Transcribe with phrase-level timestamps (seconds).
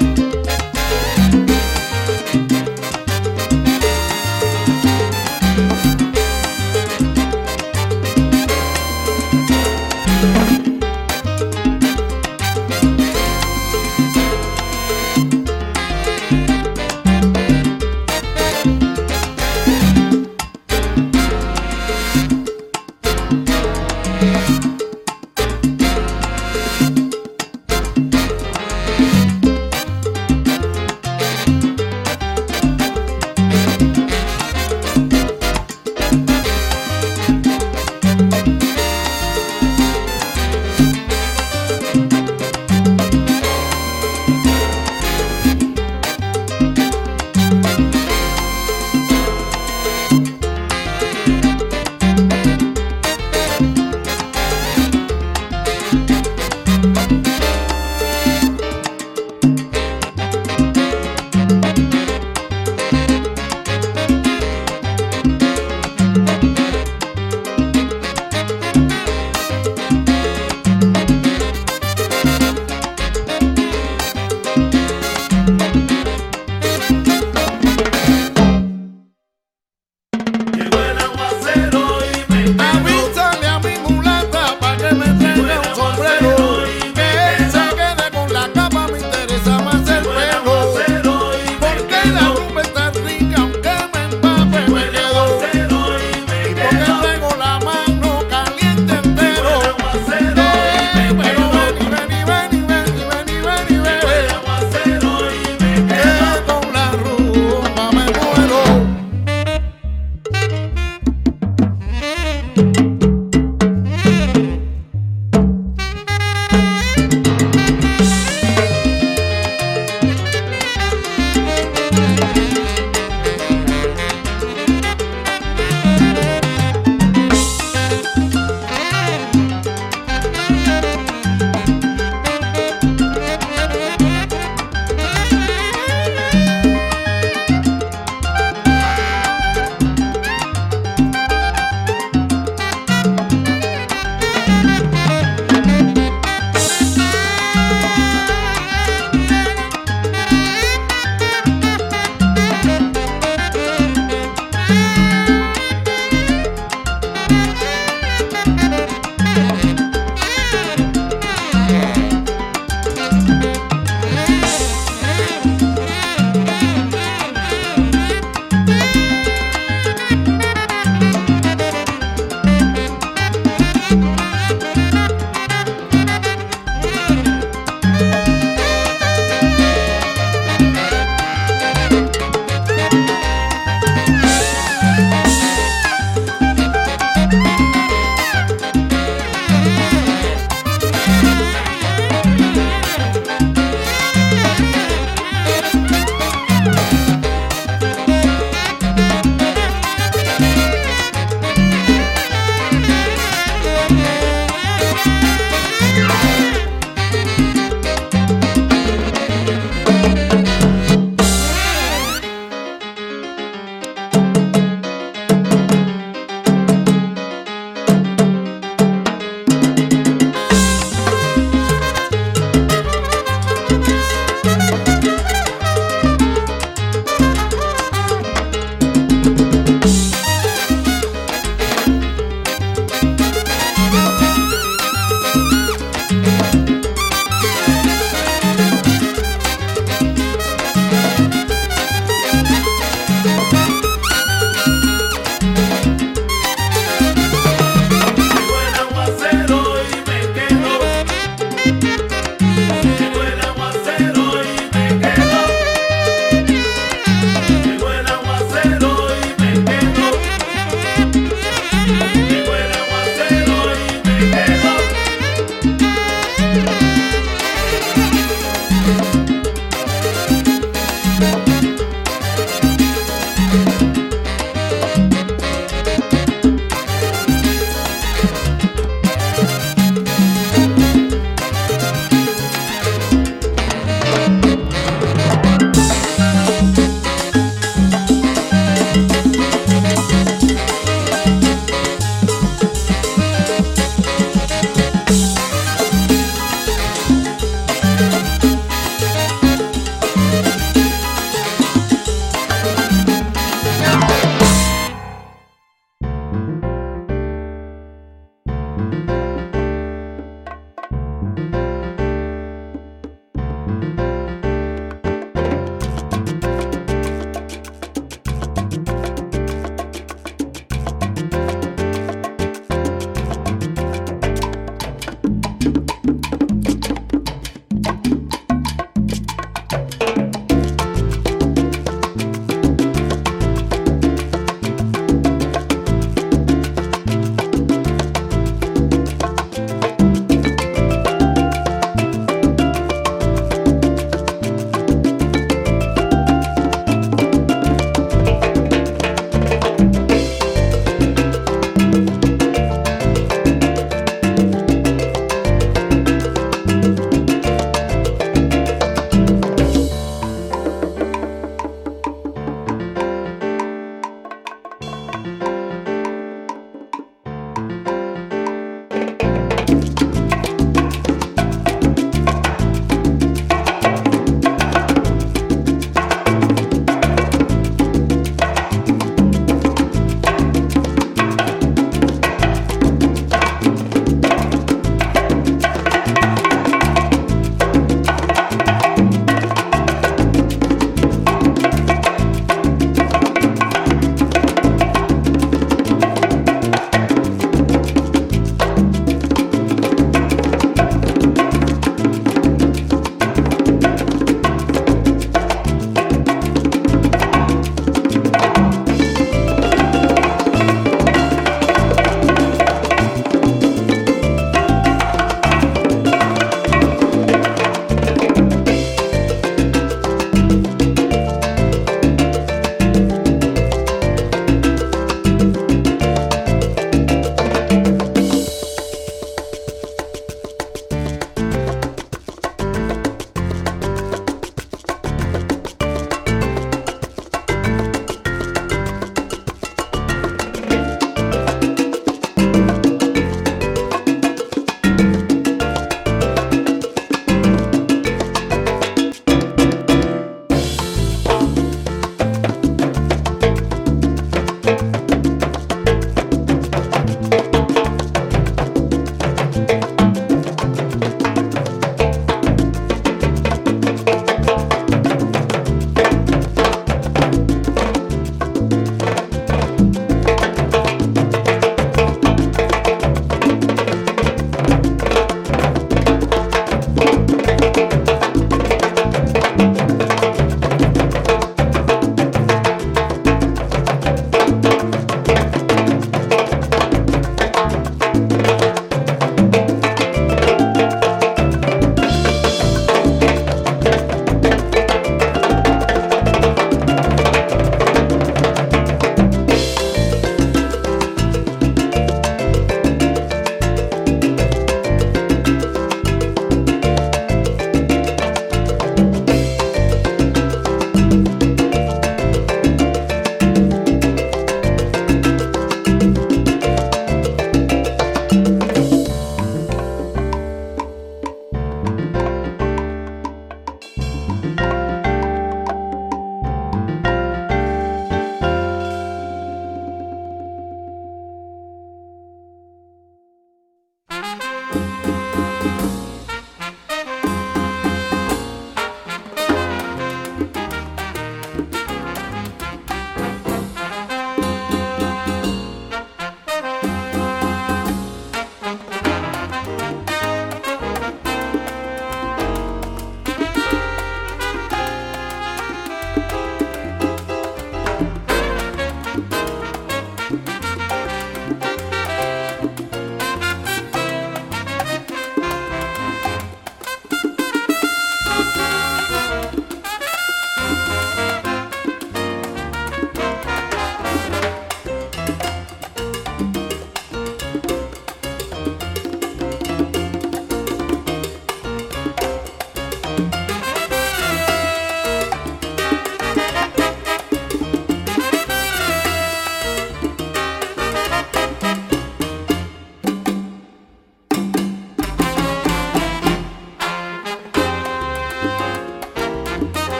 [0.00, 0.33] Bye.